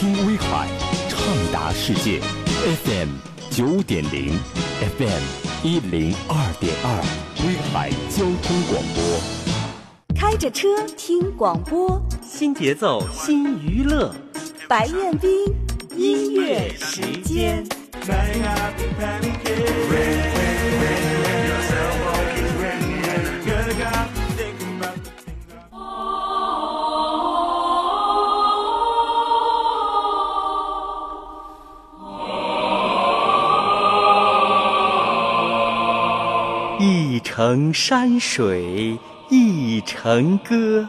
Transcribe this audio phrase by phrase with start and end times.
[0.00, 0.66] 听威海，
[1.10, 1.20] 畅
[1.52, 2.20] 达世界
[2.84, 3.08] ，FM
[3.50, 4.32] 九点零
[4.96, 5.22] ，FM
[5.62, 7.04] 一零二点二，
[7.44, 10.16] 威海交通广播。
[10.18, 14.10] 开着车听广播，新节奏新娱乐，
[14.66, 15.30] 白彦斌
[15.94, 17.62] 音乐时间。
[37.40, 38.98] 一程山水
[39.30, 40.86] 一城歌，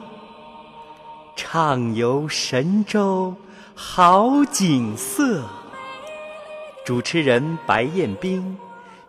[1.33, 3.33] 畅游神州
[3.73, 5.45] 好景色。
[6.85, 8.57] 主持人白彦斌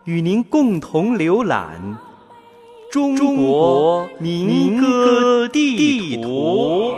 [0.05, 1.97] 与您共同浏览
[2.89, 6.93] 中国民歌地图。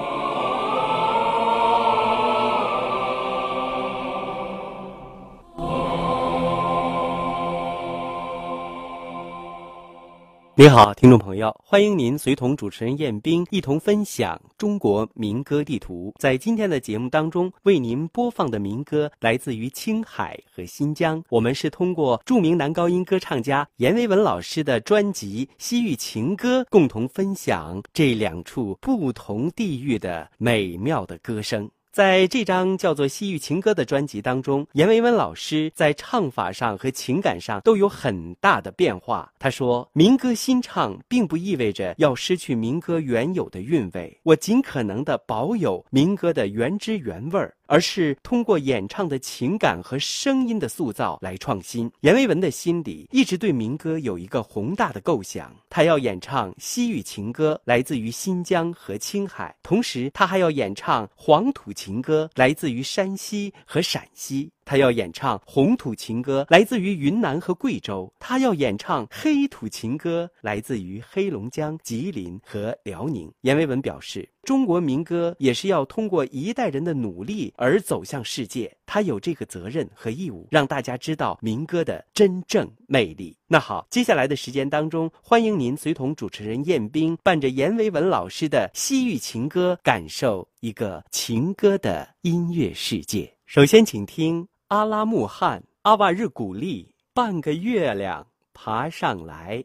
[10.58, 16.14] 你好，听众朋友，欢迎您随同主持人彦斌一同分享中国民歌地图。
[16.18, 21.22] 在今天的节目当中，为您播放的民歌来自于青海和新疆。
[21.28, 31.70] 我们是通过著名男高音歌唱家阎维文老师的专辑《西域情歌》，共同分享这两处不同地域的美妙的歌声。
[31.96, 39.32] 在这张叫做《西域情歌》的专辑当中，阎维文老师在唱法上和情感上都有很大的变化。
[39.40, 51.92] 他说：“民歌新唱，并不意味着要失去民歌原有的韵味，我尽可能的保有民歌的原汁原味儿。”而是通过演唱的情感和声音的塑造来创新。
[52.02, 64.52] 阎维文的心里一直对民歌有一个宏大的构想，他要演唱西域情歌，来自于新疆和青海；同时，他还要演唱黄土情歌，来自于山西和陕西。
[64.66, 73.32] 他要演唱红土情歌，来自于云南和贵州；他要演唱黑土情歌，来自于黑龙江、吉林和辽宁。
[73.42, 83.38] 阎维文表示，中国民歌也是要通过一代人的努力而走向世界，他有这个责任和义务，让大家知道民歌的真正魅力。
[83.48, 93.32] 那好，接下来的时间当中，欢迎您随同主持人彦斌，伴着阎维文老师的西域情歌，感受一个情歌的音乐世界。
[93.46, 94.48] 首先，请听。
[94.70, 99.64] 阿拉木汗、阿瓦日古丽，半个月亮爬上来。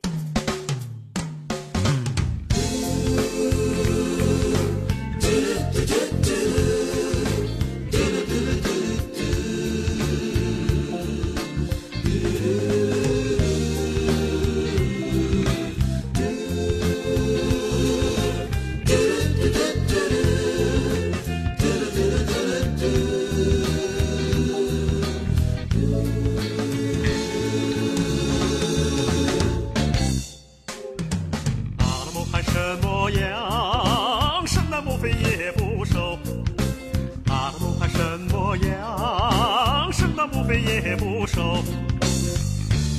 [40.55, 41.62] 也不收。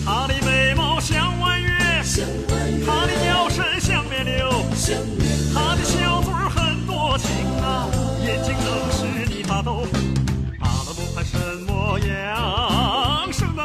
[0.05, 0.80] 他的眉毛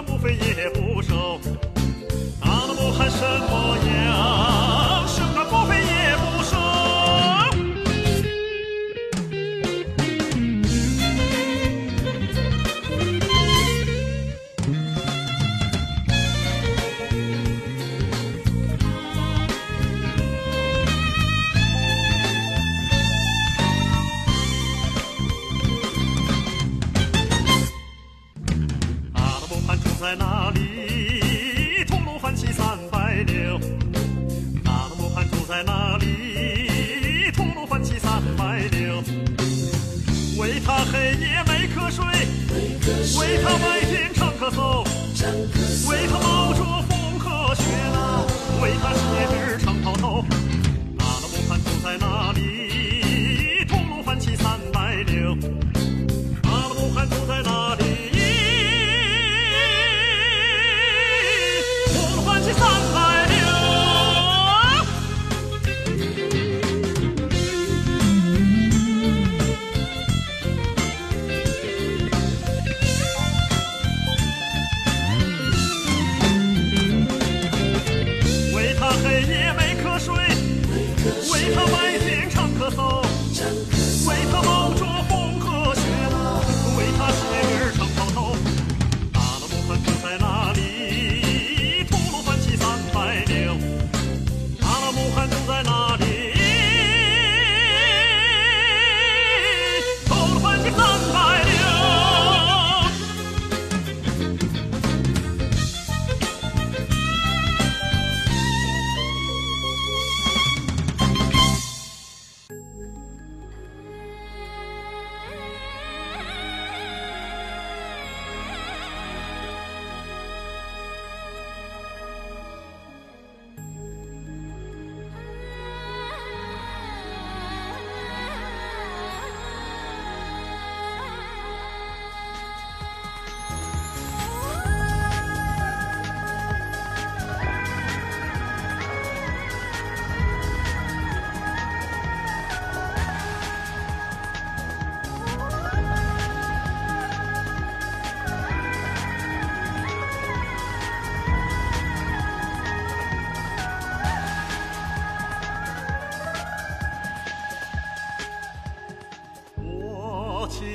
[0.06, 0.54] campo vem e
[32.52, 33.58] 三百六，
[34.64, 39.02] 他的罗汉住在那里，吐鲁番骑三百六，
[40.38, 42.04] 为他黑夜没瞌睡，
[43.20, 44.84] 为他白天唱歌走，
[45.90, 47.64] 为他冒着风和雪，
[48.62, 49.35] 为他。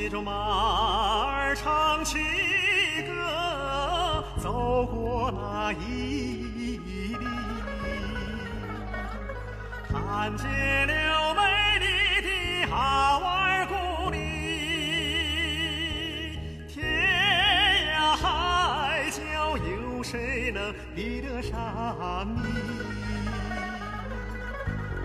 [0.02, 0.32] 骑着马
[1.28, 2.18] 儿唱起
[3.06, 7.16] 歌，走过那伊犁，
[9.88, 11.42] 看见了美
[11.78, 11.86] 丽
[12.24, 12.30] 的
[12.72, 14.18] 哈瓦尔古里，
[16.68, 16.82] 天
[17.94, 19.22] 涯海角
[19.56, 22.42] 有谁能比得上你？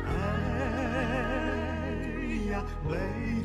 [0.07, 0.15] 哎
[2.51, 3.36] 呀，美。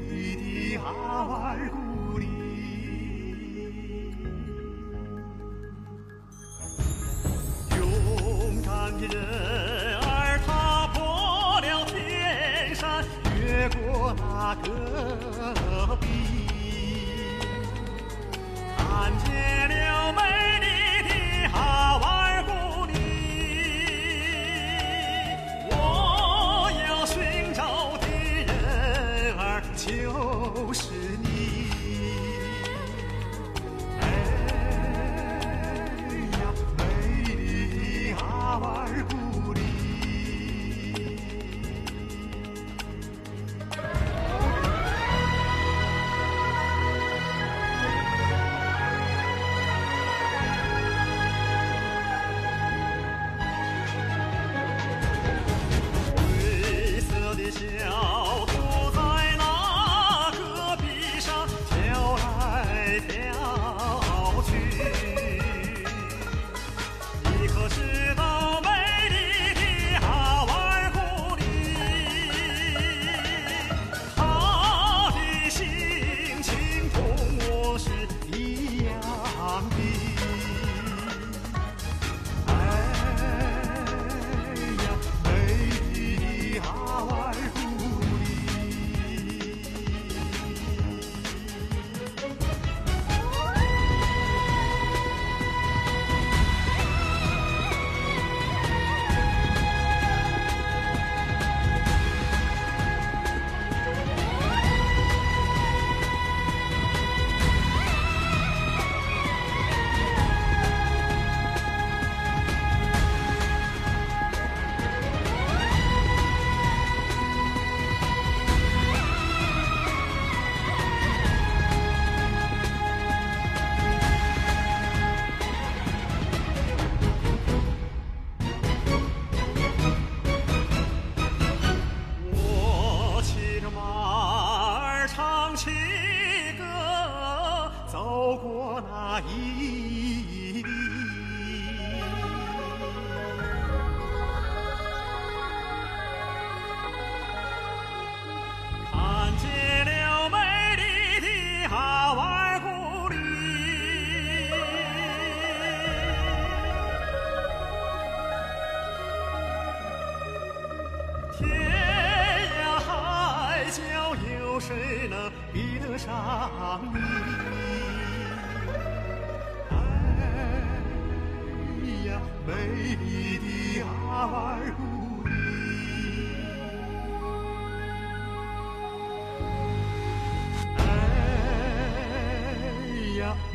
[30.54, 30.92] 都是
[31.24, 31.31] 你。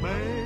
[0.00, 0.45] 美。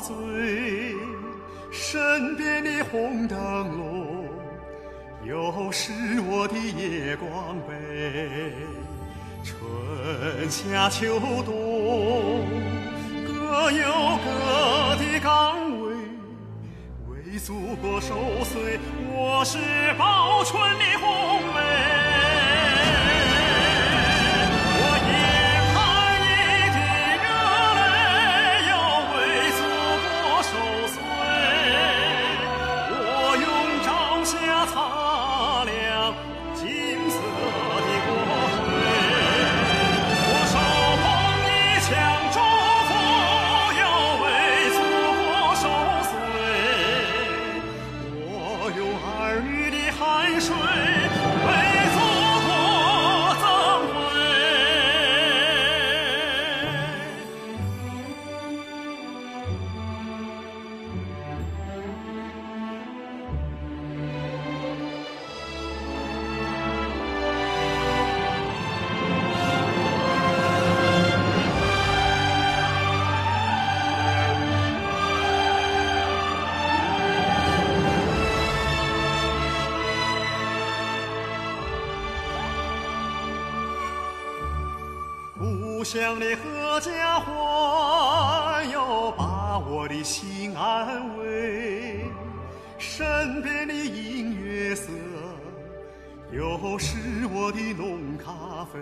[0.00, 0.94] 醉。
[1.70, 3.38] 身边的红灯
[3.76, 4.26] 笼，
[5.24, 8.52] 又是我的夜光杯。
[9.44, 12.46] 春夏秋冬，
[13.26, 15.94] 各有各的岗位。
[17.08, 18.14] 为祖国守
[18.44, 18.78] 岁，
[19.14, 19.58] 我是
[19.98, 20.97] 报春的
[85.90, 92.04] 乡的阖家欢，又把我的心安慰；
[92.76, 94.90] 身边的音乐色，
[96.30, 96.94] 又是
[97.32, 98.78] 我的浓咖啡。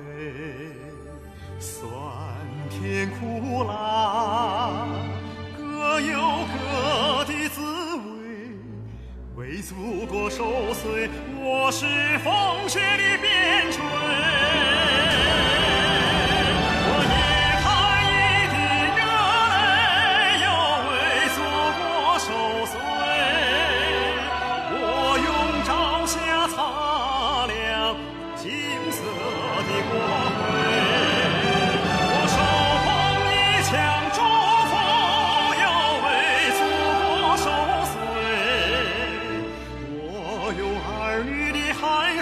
[1.60, 1.88] 酸
[2.68, 4.88] 甜苦辣，
[5.56, 6.18] 各有
[6.58, 8.02] 各的滋味。
[9.36, 11.08] 为祖国守岁，
[11.38, 11.86] 我是
[12.24, 13.70] 风雪的鞭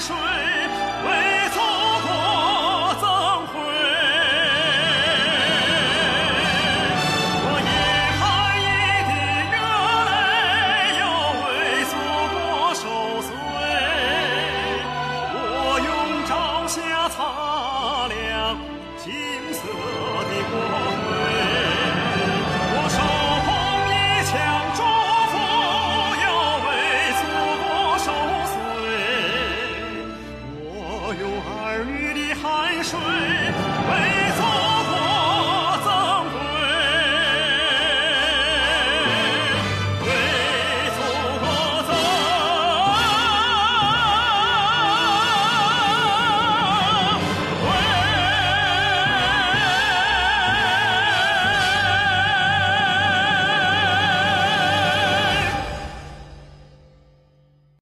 [0.01, 0.44] 水。